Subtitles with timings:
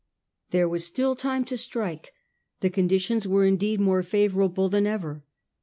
[0.49, 2.11] There was still time to strike.
[2.61, 5.21] The conditions were indeed more favourable than ever.